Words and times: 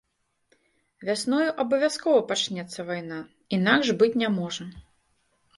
Вясною 1.09 1.49
абавязкова 1.65 2.21
пачнецца 2.31 2.79
вайна, 2.89 3.21
інакш 3.59 3.87
быць 4.01 4.13
не 4.23 4.29
можа. 4.39 4.65